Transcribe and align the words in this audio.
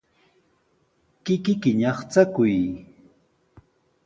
Kikiyki 1.23 1.69
ñaqchakuy. 1.79 2.53